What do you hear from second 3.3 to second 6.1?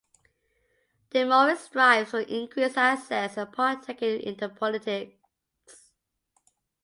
and partaking in the politics.